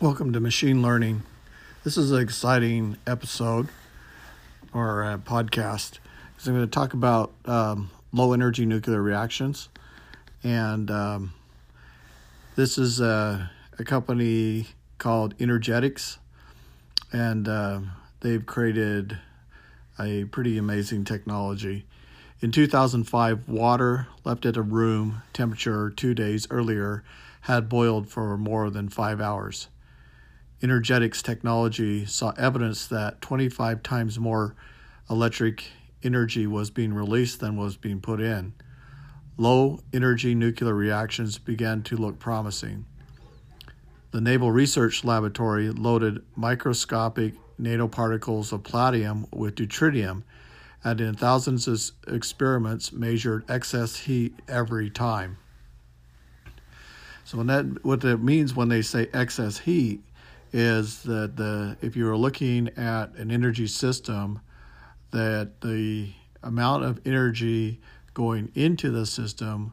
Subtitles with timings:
[0.00, 1.24] Welcome to Machine Learning.
[1.84, 3.68] This is an exciting episode
[4.72, 5.98] or a podcast
[6.32, 9.68] because I'm going to talk about um, low energy nuclear reactions.
[10.42, 11.34] And um,
[12.56, 16.16] this is a, a, company called Energetics,
[17.12, 17.80] and uh,
[18.20, 19.18] they've created
[19.98, 21.84] a pretty amazing technology.
[22.40, 27.04] In 2005, water left at a room temperature two days earlier
[27.42, 29.68] had boiled for more than five hours.
[30.62, 34.54] Energetics technology saw evidence that 25 times more
[35.08, 35.64] electric
[36.02, 38.52] energy was being released than was being put in.
[39.38, 42.84] Low energy nuclear reactions began to look promising.
[44.10, 50.24] The Naval Research Laboratory loaded microscopic nanoparticles of palladium with deuterium
[50.82, 51.80] and in thousands of
[52.12, 55.38] experiments measured excess heat every time.
[57.24, 60.02] So that what that means when they say excess heat
[60.52, 64.40] is that the if you were looking at an energy system,
[65.10, 66.10] that the
[66.42, 67.80] amount of energy
[68.14, 69.72] going into the system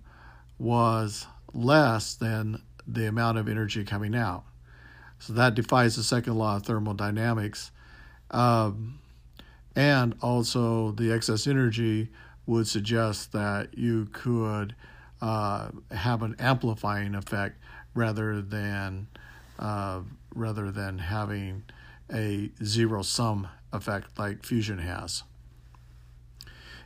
[0.59, 4.43] was less than the amount of energy coming out.
[5.19, 7.71] So that defies the second law of thermodynamics.
[8.31, 8.99] Um,
[9.75, 12.09] and also, the excess energy
[12.45, 14.75] would suggest that you could
[15.21, 17.57] uh, have an amplifying effect
[17.93, 19.07] rather than
[19.59, 20.01] uh,
[20.37, 21.63] rather than having
[22.13, 25.23] a zero sum effect like fusion has.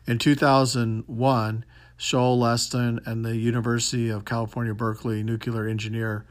[0.07, 1.65] In 2001,
[1.99, 6.25] Shaul Lesin and the University of California, Berkeley nuclear engineer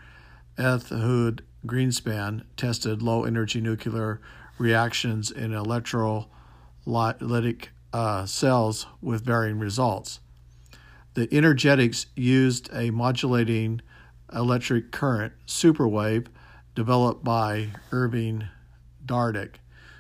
[0.59, 4.21] Ehud Greenspan tested low energy nuclear
[4.59, 6.27] reactions in electrolytic
[7.93, 10.21] uh, cells with varying results.
[11.15, 13.81] The energetics used a modulating
[14.33, 16.27] electric current superwave
[16.75, 18.45] developed by Irving
[19.05, 19.57] Dardik,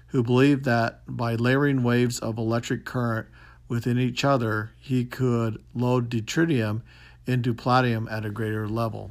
[0.09, 3.27] who believed that by layering waves of electric current
[3.69, 6.83] within each other, he could load deuterium
[7.27, 9.11] into platinum at a greater level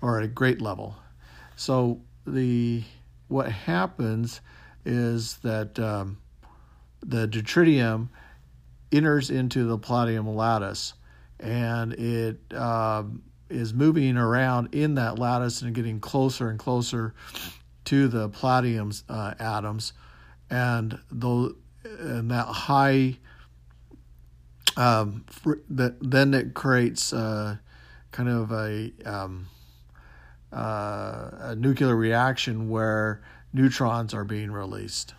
[0.00, 0.96] or at a great level.
[1.56, 2.82] So the
[3.28, 4.40] what happens
[4.84, 6.18] is that um,
[7.00, 8.08] the deuterium
[8.92, 10.94] enters into the platinum lattice
[11.40, 17.14] and it um, is moving around in that lattice and getting closer and closer
[17.84, 19.92] to the palladium uh, atoms
[20.50, 21.54] and the
[21.84, 23.16] and that high
[24.76, 25.24] um,
[25.70, 27.56] that then it creates uh,
[28.12, 29.46] kind of a, um,
[30.52, 35.14] uh, a nuclear reaction where neutrons are being released.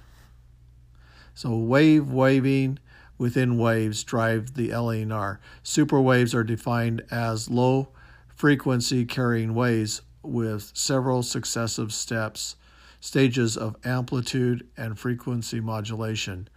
[1.33, 2.79] So wave waving
[3.17, 5.39] within waves drive the LNR.
[5.63, 7.89] Super waves are defined as low
[8.37, 12.55] frequency carrying waves with several successive steps,
[12.99, 16.47] stages of amplitude and frequency modulation.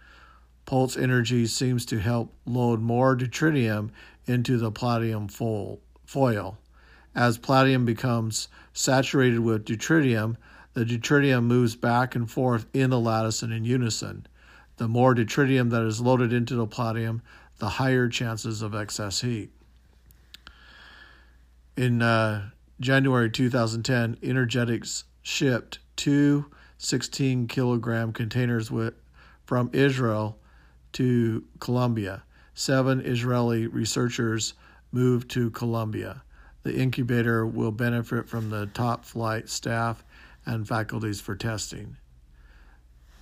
[0.67, 3.89] Pulse energy seems to help load more deuterium
[4.27, 6.59] into the palladium foil.
[7.15, 10.37] As palladium becomes saturated with deuterium,
[10.73, 14.27] the deuterium moves back and forth in the lattice and in unison.
[14.77, 17.23] The more deuterium that is loaded into the palladium,
[17.57, 19.51] the higher chances of excess heat.
[21.77, 22.49] In uh,
[22.79, 28.95] January 2010, Energetics shipped two 16 kilogram containers with,
[29.45, 30.39] from Israel
[30.93, 32.23] to Colombia.
[32.55, 34.55] Seven Israeli researchers
[34.91, 36.23] moved to Colombia.
[36.63, 40.03] The incubator will benefit from the top flight staff
[40.45, 41.97] and faculties for testing.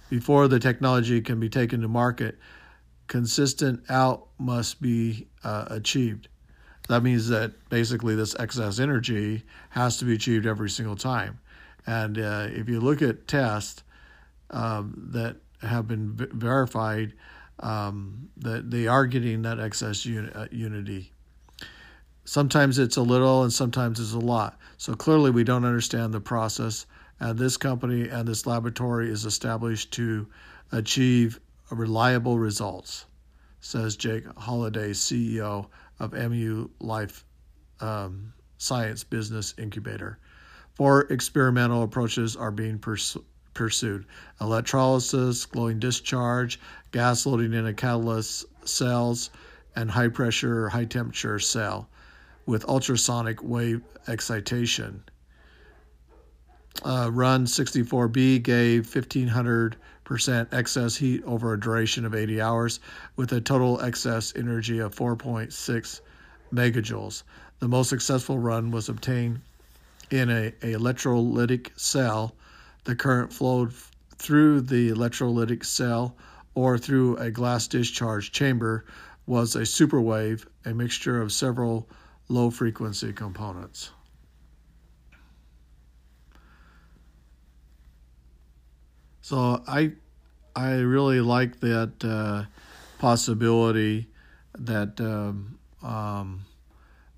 [0.10, 2.40] Before the technology can be taken to market,
[3.08, 6.30] consistent out must be uh, achieved.
[6.90, 11.40] That means that basically this excess energy has to be achieved every single time.
[11.86, 13.84] And uh, if you look at tests
[14.50, 17.14] um, that have been verified,
[17.60, 21.12] um, that they are getting that excess uni- uh, unity.
[22.26, 24.58] Sometimes it's a little and sometimes it's a lot.
[24.78, 26.88] So clearly we don't understand the process.
[27.20, 30.26] And this company and this laboratory is established to
[30.72, 31.40] achieve
[31.70, 33.06] reliable results,
[33.60, 35.68] says Jake Holliday, CEO
[36.00, 37.26] of MU Life
[37.80, 40.20] um, Science Business Incubator.
[40.74, 43.18] Four experimental approaches are being pers-
[43.54, 44.06] pursued
[44.40, 46.60] electrolysis, glowing discharge,
[46.92, 49.30] gas loading in a catalyst cells,
[49.76, 51.90] and high pressure, high temperature cell
[52.46, 55.04] with ultrasonic wave excitation.
[56.84, 62.80] Uh, run 64B gave 1500% excess heat over a duration of 80 hours
[63.18, 66.02] with a total excess energy of 4.6
[66.54, 67.24] megajoules.
[67.60, 69.42] The most successful run was obtained
[70.10, 72.36] in a, a electrolytic cell,
[72.86, 73.74] the current flowed
[74.18, 76.16] through the electrolytic cell
[76.56, 78.86] or through a glass discharge chamber
[79.26, 81.88] was a superwave, a mixture of several
[82.28, 83.92] low frequency components.
[89.30, 89.92] So I
[90.56, 92.46] I really like that uh,
[92.98, 94.08] possibility
[94.58, 96.46] that um, um,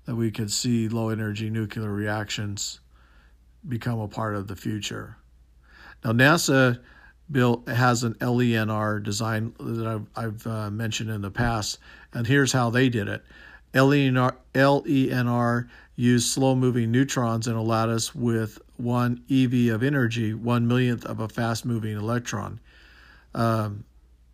[0.04, 2.80] that we could see low energy nuclear reactions
[3.66, 5.16] become a part of the future.
[6.04, 6.80] Now NASA
[7.30, 11.78] built has an LENR design that I've, I've uh, mentioned in the past,
[12.12, 13.24] and here's how they did it.
[13.72, 20.66] LENR, LENR used slow moving neutrons in a lattice with one EV of energy, one
[20.66, 22.60] millionth of a fast moving electron.
[23.34, 23.84] Um,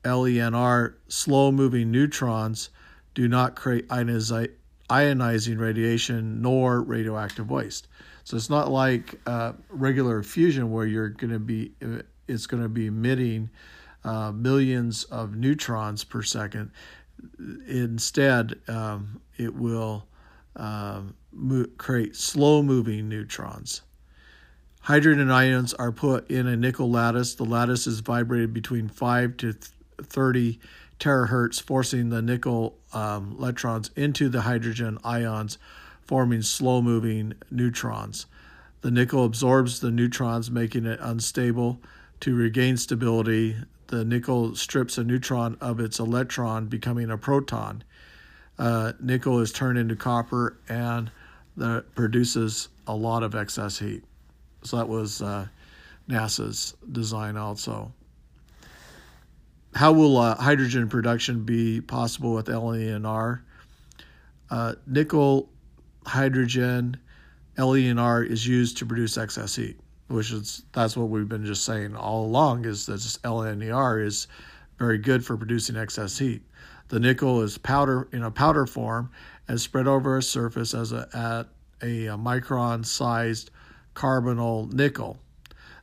[0.05, 2.71] LENR, slow moving neutrons,
[3.15, 7.89] do not create ionizing radiation nor radioactive waste.
[8.25, 12.63] So it's not like uh, regular fusion where you're going to be uh, it's going
[12.63, 13.49] to be emitting
[14.05, 16.71] uh, millions of neutrons per second.
[17.67, 20.08] Instead, um, it will
[20.59, 21.15] um,
[21.79, 23.83] create slow moving neutrons.
[24.83, 27.35] Hydrogen ions are put in a nickel lattice.
[27.35, 29.55] The lattice is vibrated between 5 to
[30.03, 30.59] 30
[30.99, 35.59] terahertz, forcing the nickel um, electrons into the hydrogen ions,
[36.03, 38.27] forming slow moving neutrons.
[38.81, 41.81] The nickel absorbs the neutrons, making it unstable.
[42.21, 43.57] To regain stability,
[43.89, 47.85] the nickel strips a neutron of its electron, becoming a proton.
[48.59, 51.11] Uh, nickel is turned into copper and
[51.57, 54.05] that produces a lot of excess heat.
[54.63, 55.47] So that was uh,
[56.09, 57.93] NASA's design also.
[59.75, 63.41] How will uh, hydrogen production be possible with LENR?
[64.51, 65.49] Uh, nickel,
[66.07, 66.97] hydrogen,
[67.57, 69.79] LENR is used to produce excess heat
[70.09, 74.27] which is that's what we've been just saying all along is that LNER is
[74.79, 76.43] very good for producing excess heat.
[76.89, 79.11] The nickel is powder in a powder form
[79.47, 81.49] and spread over a surface as a at
[81.83, 83.51] a, a micron sized
[83.95, 85.19] carbonyl nickel.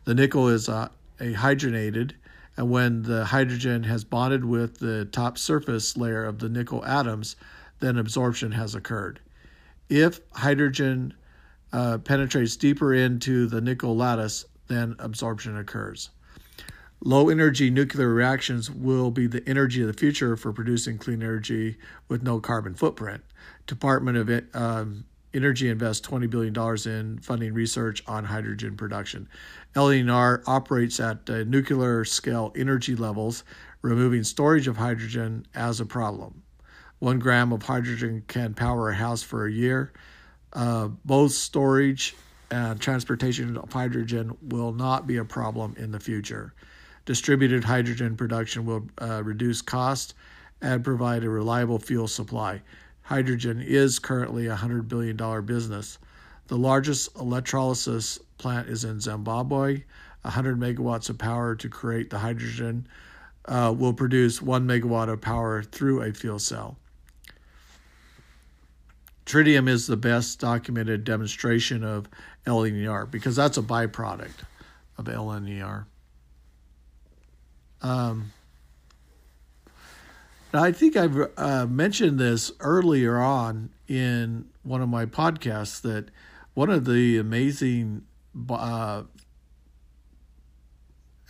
[0.06, 2.14] The nickel is a, a hydrogenated,
[2.58, 7.36] and when the hydrogen has bonded with the top surface layer of the nickel atoms,
[7.80, 9.20] then absorption has occurred.
[9.90, 11.14] If hydrogen
[11.72, 16.10] uh, penetrates deeper into the nickel lattice, then absorption occurs.
[17.04, 21.78] Low energy nuclear reactions will be the energy of the future for producing clean energy
[22.08, 23.24] with no carbon footprint.
[23.68, 25.06] Department of um,
[25.36, 26.56] Energy invests $20 billion
[26.88, 29.28] in funding research on hydrogen production.
[29.76, 33.44] LENR operates at uh, nuclear scale energy levels,
[33.82, 36.42] removing storage of hydrogen as a problem.
[37.00, 39.92] One gram of hydrogen can power a house for a year.
[40.54, 42.16] Uh, both storage
[42.50, 46.54] and transportation of hydrogen will not be a problem in the future.
[47.06, 50.16] Distributed hydrogen production will uh, reduce cost
[50.62, 52.62] and provide a reliable fuel supply.
[53.04, 56.00] Hydrogen is currently a $100 billion business.
[56.48, 59.84] The largest electrolysis plant is in Zimbabwe.
[60.24, 62.88] 100 megawatts of power to create the hydrogen
[63.46, 66.78] uh, will produce 1 megawatt of power through a fuel cell.
[69.28, 72.08] Tritium is the best documented demonstration of
[72.48, 74.44] LNER because that's a byproduct
[74.98, 75.86] of LNER.
[77.82, 78.32] Um,
[80.54, 86.10] I think I've uh, mentioned this earlier on in one of my podcasts that
[86.54, 88.06] one of the amazing
[88.50, 89.04] uh,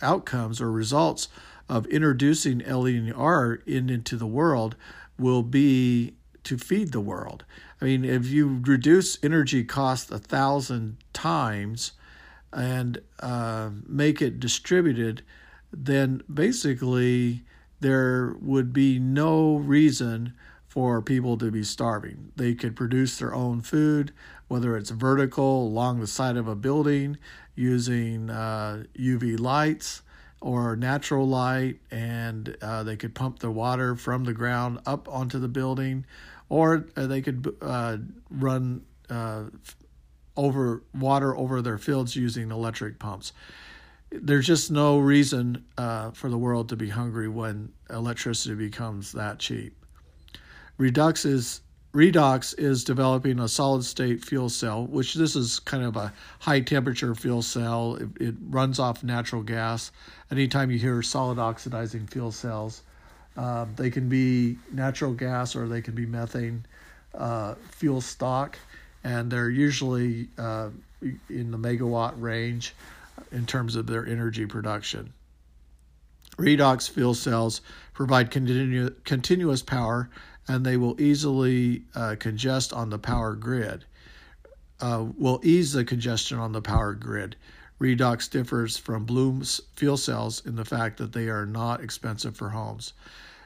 [0.00, 1.28] outcomes or results
[1.68, 4.76] of introducing LNER in, into the world
[5.18, 7.44] will be to feed the world.
[7.80, 11.92] I mean, if you reduce energy cost a thousand times
[12.52, 15.22] and uh, make it distributed,
[15.84, 17.42] then basically
[17.80, 20.34] there would be no reason
[20.66, 22.32] for people to be starving.
[22.36, 24.12] They could produce their own food,
[24.48, 27.18] whether it's vertical along the side of a building
[27.54, 30.02] using uh, UV lights
[30.40, 35.38] or natural light, and uh, they could pump the water from the ground up onto
[35.38, 36.04] the building
[36.48, 37.98] or uh, they could uh,
[38.30, 39.44] run uh,
[40.36, 43.32] over water over their fields using electric pumps.
[44.10, 49.38] There's just no reason uh, for the world to be hungry when electricity becomes that
[49.38, 49.74] cheap.
[50.78, 51.60] Redux is
[51.96, 56.60] Redox is developing a solid state fuel cell, which this is kind of a high
[56.60, 57.96] temperature fuel cell.
[57.96, 59.92] It, it, runs off natural gas.
[60.30, 62.82] Anytime you hear solid oxidizing fuel cells,
[63.38, 66.66] uh, they can be natural gas or they can be methane
[67.14, 68.58] uh, fuel stock,
[69.02, 70.68] and they're usually uh,
[71.30, 72.74] in the megawatt range
[73.36, 75.12] in terms of their energy production.
[76.38, 77.60] Redox fuel cells
[77.92, 80.10] provide continu- continuous power
[80.48, 83.84] and they will easily uh, congest on the power grid.
[84.80, 87.36] Uh, will ease the congestion on the power grid.
[87.80, 92.50] Redox differs from Bloom's fuel cells in the fact that they are not expensive for
[92.50, 92.92] homes.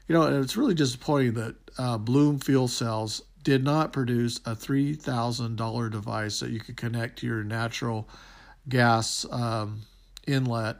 [0.06, 4.54] You know, and it's really disappointing that uh, Bloom fuel cells did not produce a
[4.54, 8.08] $3,000 device that you could connect to your natural
[8.70, 9.82] gas um,
[10.26, 10.76] inlet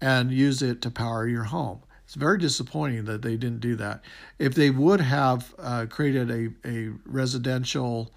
[0.00, 1.80] and use it to power your home.
[2.04, 4.02] It's very disappointing that they didn't do that.
[4.38, 8.12] If they would have uh, created a, a residential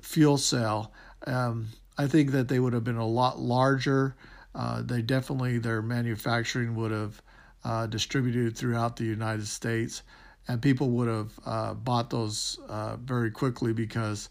[0.00, 0.92] fuel cell,
[1.26, 1.68] um,
[1.98, 4.14] I think that they would have been a lot larger.
[4.54, 7.22] Uh, they definitely, their manufacturing would have
[7.64, 10.02] uh, distributed throughout the United States
[10.48, 14.28] and people would have uh, bought those uh, very quickly because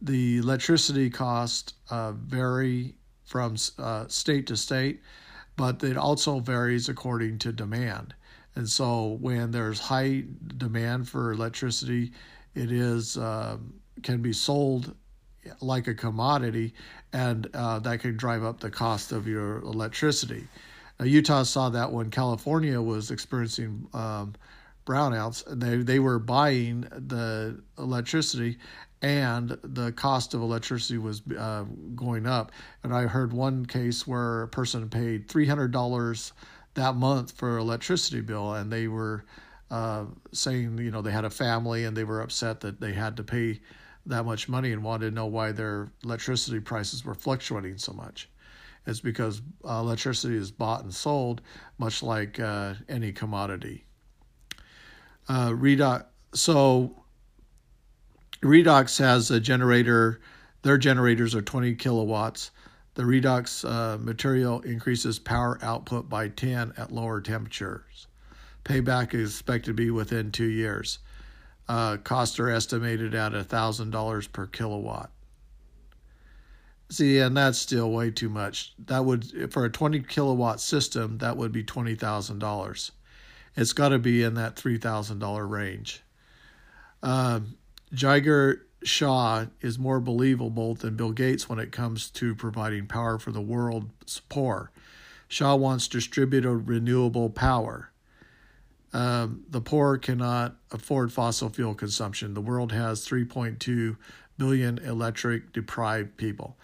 [0.00, 2.94] the electricity costs uh, vary
[3.28, 5.02] from uh, state to state,
[5.56, 8.14] but it also varies according to demand.
[8.54, 10.24] And so when there's high
[10.56, 12.12] demand for electricity,
[12.54, 14.94] it is um, can be sold
[15.60, 16.72] like a commodity,
[17.12, 20.48] and uh, that can drive up the cost of your electricity.
[20.98, 24.34] Now, Utah saw that when California was experiencing um,
[24.88, 25.44] brownouts.
[25.46, 28.58] They they were buying the electricity,
[29.02, 31.64] and the cost of electricity was uh,
[31.94, 32.52] going up.
[32.82, 36.32] And I heard one case where a person paid three hundred dollars
[36.74, 39.24] that month for electricity bill, and they were
[39.70, 43.18] uh, saying you know they had a family and they were upset that they had
[43.18, 43.60] to pay
[44.06, 48.30] that much money and wanted to know why their electricity prices were fluctuating so much.
[48.86, 51.42] It's because uh, electricity is bought and sold,
[51.76, 53.84] much like uh, any commodity
[55.28, 56.04] uh, Redox.
[56.34, 57.04] So
[58.42, 60.20] Redox has a generator.
[60.62, 62.50] Their generators are 20 kilowatts.
[62.94, 68.08] The redox uh, material increases power output by 10 at lower temperatures.
[68.64, 70.98] Payback is expected to be within two years.
[71.68, 75.10] Uh, costs are estimated at $1,000 per kilowatt.
[76.90, 78.74] See, and that's still way too much.
[78.86, 82.90] That would, for a 20 kilowatt system, that would be $20,000
[83.58, 86.04] it's got to be in that $3,000 range.
[87.02, 87.40] Uh,
[87.92, 93.32] Jigar Shah is more believable than Bill Gates when it comes to providing power for
[93.32, 94.70] the world's poor.
[95.26, 97.90] Shah wants distributed renewable power.
[98.92, 102.34] Um, the poor cannot afford fossil fuel consumption.
[102.34, 103.96] The world has 3.2
[104.38, 106.56] billion electric deprived people.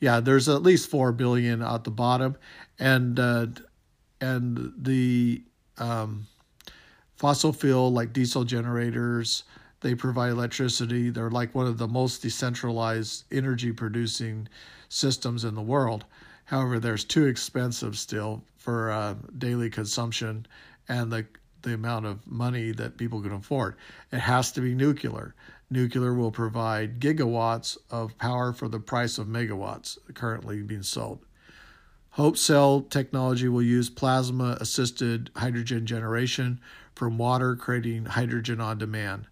[0.00, 2.36] Yeah, there's at least 4 billion at the bottom,
[2.78, 3.46] and uh,
[4.20, 5.42] and the
[5.78, 6.26] um,
[7.16, 9.44] fossil fuel like diesel generators.
[9.80, 11.10] They provide electricity.
[11.10, 14.48] They're like one of the most decentralized energy producing
[14.88, 16.04] systems in the world.
[16.46, 20.46] However, they're too expensive still for uh, daily consumption
[20.88, 21.26] and the
[21.62, 23.74] the amount of money that people can afford.
[24.12, 25.34] It has to be nuclear.
[25.68, 31.25] Nuclear will provide gigawatts of power for the price of megawatts currently being sold.
[32.16, 36.58] Hope Cell technology will use plasma assisted hydrogen generation
[36.94, 39.26] from water, creating hydrogen on demand.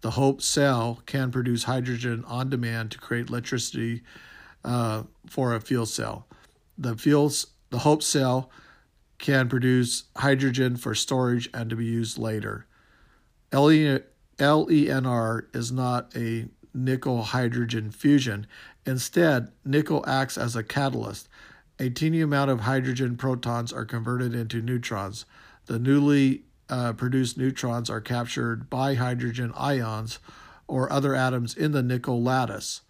[0.00, 4.02] The Hope Cell can produce hydrogen on demand to create electricity
[4.64, 6.26] uh, for a fuel cell.
[6.78, 8.48] The fuels, the Hope Cell
[9.18, 12.64] can produce hydrogen for storage and to be used later.
[13.52, 14.04] LENR
[15.54, 18.46] is not a nickel hydrogen fusion.
[18.86, 21.28] Instead, nickel acts as a catalyst
[21.78, 25.24] a teeny amount of hydrogen protons are converted into neutrons.
[25.66, 30.18] The newly uh, produced neutrons are captured by hydrogen ions
[30.66, 32.82] or other atoms in the nickel lattice.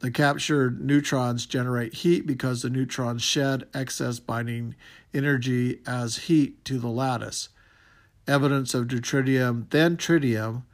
[0.00, 4.74] The captured neutrons generate heat because the neutrons shed excess binding
[5.14, 7.48] energy as heat to the lattice.
[8.28, 10.64] Evidence of deuterium, then tritium,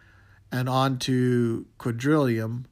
[0.51, 2.67] and on to quadrillium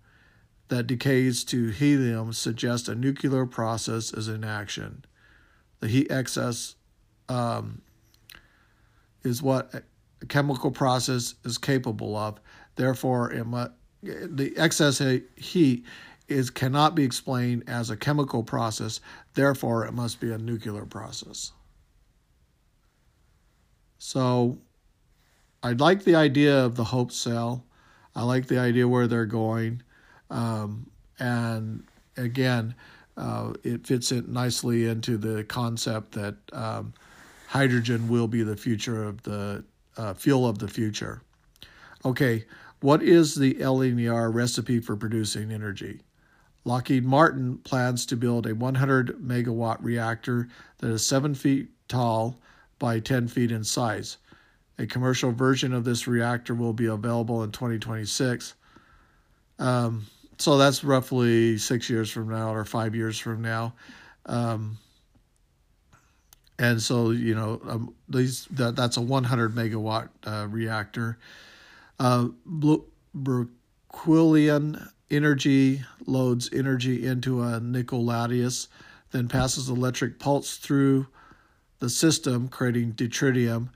[0.70, 5.04] that decays to helium suggests a nuclear process is in action.
[5.80, 6.76] The heat excess
[7.28, 7.82] um,
[9.24, 9.74] is what
[10.22, 12.40] a chemical process is capable of.
[12.76, 13.32] Therefore,
[14.02, 15.02] the excess
[15.36, 15.84] heat
[16.28, 19.00] is cannot be explained as a chemical process.
[19.34, 21.50] Therefore, it must be a nuclear process.
[23.98, 24.58] So,
[25.64, 27.66] I like the idea of the hope cell.
[28.14, 29.82] I like the idea where they're going.
[30.30, 30.86] Um,
[31.18, 31.84] and
[32.16, 32.74] again,
[33.16, 36.94] uh, it fits in nicely into the concept that um,
[37.48, 39.64] hydrogen will be the future of the
[39.96, 41.20] uh, fuel of the future.
[42.04, 42.44] Okay,
[42.80, 46.00] what is the LNER recipe for producing energy?
[46.64, 52.38] Lockheed Martin plans to build a 100 megawatt reactor that is 7 feet tall
[52.78, 54.18] by 10 feet in size.
[54.78, 58.54] A commercial version of this reactor will be available in 2026.
[59.58, 60.06] Um,
[60.40, 63.74] so that's roughly six years from now or five years from now.
[64.26, 64.78] Um,
[66.58, 71.18] and so you know um, these that, that's a 100 megawatt uh, reactor.
[71.98, 72.28] Uh,
[75.10, 78.68] Energy loads energy into a nickel lattice,
[79.10, 81.08] then passes electric pulse through
[81.80, 83.70] the system, creating deuterium.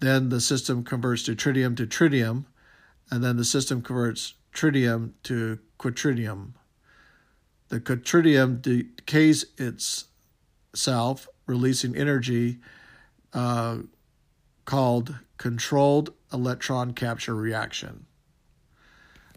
[0.00, 2.46] Then the system converts deuterium to tritium,
[3.08, 6.52] and then the system converts tritium to quadritium.
[7.68, 12.58] The quadritium decays itself, releasing energy
[13.32, 13.78] uh,
[14.64, 18.06] called controlled electron capture reaction.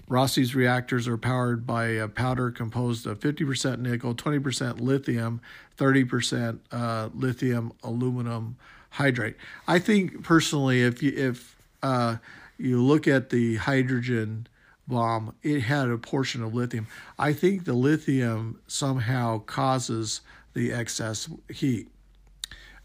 [0.07, 5.41] Rossi's reactors are powered by a powder composed of 50% nickel, 20% lithium,
[5.77, 8.55] 30% uh, lithium aluminum
[8.91, 9.35] hydrate.
[9.67, 12.17] I think personally, if you if uh,
[12.57, 14.47] you look at the hydrogen
[14.87, 16.87] bomb, it had a portion of lithium.
[17.19, 20.21] I think the lithium somehow causes
[20.53, 21.89] the excess heat.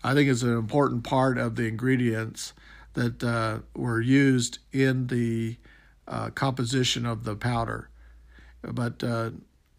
[0.05, 2.53] I think it's an important part of the ingredients
[2.95, 5.57] that uh, were used in the
[6.09, 7.89] uh, composition of the powder.
[8.63, 9.31] But uh,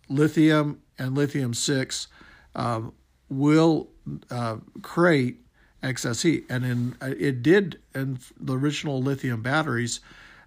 [0.09, 2.07] lithium and lithium 6
[2.55, 2.93] um,
[3.29, 3.89] will
[4.31, 5.41] uh, create
[5.81, 6.45] excess heat.
[6.49, 9.99] And in, uh, it did in the original lithium batteries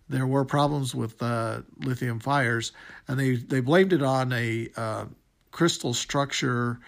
[0.08, 2.72] there were problems with uh, lithium fires,
[3.08, 5.04] and they, they blamed it on a uh,
[5.50, 6.78] crystal structure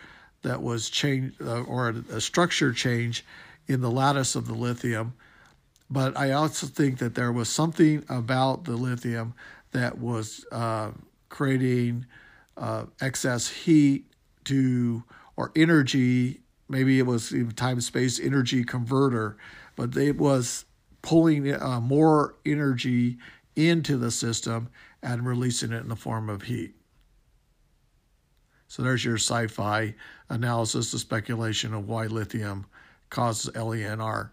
[0.43, 3.25] that was changed uh, or a, a, structure change
[3.67, 5.15] in the lattice of the lithium.
[5.91, 9.35] But I also think that there was something about the lithium
[9.73, 10.93] that was uh,
[11.29, 12.07] creating
[12.57, 14.05] uh, excess heat
[14.45, 15.03] to
[15.37, 16.41] or energy.
[16.69, 19.37] Maybe it was time space energy converter,
[19.77, 20.67] but it was
[21.03, 23.19] pulling uh, more energy
[23.57, 24.69] into the system
[25.03, 26.75] and releasing it in the form of heat.
[28.69, 29.95] So there's your sci fi
[30.29, 32.67] analysis, the speculation of why lithium
[33.11, 34.31] causes LENR.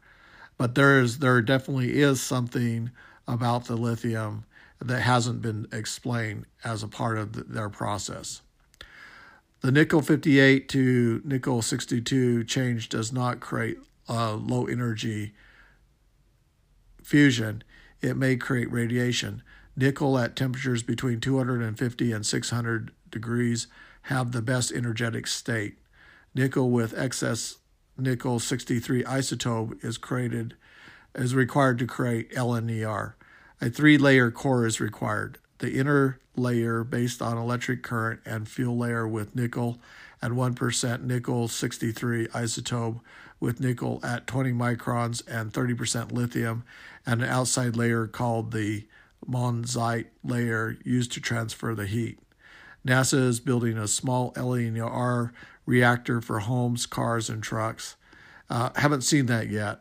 [0.57, 2.91] But there is there definitely is something
[3.27, 4.45] about the lithium
[4.81, 8.41] that hasn't been explained as a part of the, their process.
[9.61, 15.33] The nickel 58 to nickel 62 change does not create uh, low energy
[17.05, 17.63] fusion,
[18.01, 19.43] it may create radiation.
[19.77, 23.67] Nickel at temperatures between 250 and 600 degrees
[24.03, 25.77] have the best energetic state.
[26.33, 27.57] Nickel with excess
[27.97, 30.55] nickel 63 isotope is created
[31.13, 33.13] is required to create LNER.
[33.61, 35.37] A three-layer core is required.
[35.59, 39.79] The inner layer based on electric current and fuel layer with nickel
[40.21, 42.99] and 1% nickel 63 isotope
[43.39, 46.63] with nickel at 20 microns and 30% lithium,
[47.05, 48.85] and an outside layer called the
[49.29, 52.19] monzite layer used to transfer the heat.
[52.85, 55.31] NASA is building a small LENR
[55.65, 57.95] reactor for homes, cars, and trucks.
[58.49, 59.79] Uh, haven't seen that yet.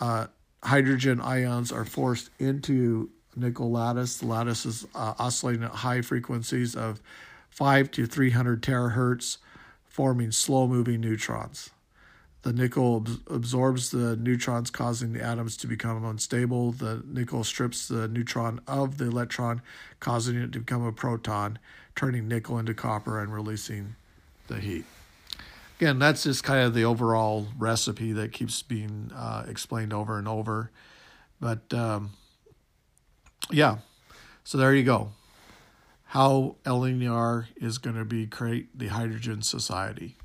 [0.00, 0.28] Uh,
[0.64, 4.16] hydrogen ions are forced into nickel lattice.
[4.16, 7.02] The lattice is uh, oscillating at high frequencies of
[7.50, 9.36] 5 to 300 terahertz,
[9.84, 11.70] forming slow moving neutrons.
[12.42, 16.72] The nickel absorbs the neutrons, causing the atoms to become unstable.
[16.72, 19.62] The nickel strips the neutron of the electron,
[20.00, 21.60] causing it to become a proton,
[21.94, 23.94] turning nickel into copper and releasing
[24.48, 24.84] the heat.
[25.78, 30.26] Again, that's just kind of the overall recipe that keeps being uh, explained over and
[30.26, 30.70] over.
[31.40, 32.10] But um,
[33.50, 33.78] yeah,
[34.42, 35.12] so there you go.
[36.06, 40.16] How LNER is going to be create the hydrogen society.